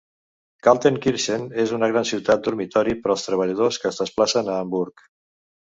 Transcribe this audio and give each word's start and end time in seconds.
Kaltenkirchen 0.67 1.45
és 1.65 1.75
una 1.79 1.91
gran 1.93 2.09
ciutat 2.13 2.49
dormitori 2.49 2.99
per 3.05 3.15
als 3.17 3.27
treballadors 3.29 3.81
que 3.85 3.93
es 3.95 4.05
desplacen 4.05 4.53
a 4.53 4.59
Hamburg. 4.65 5.11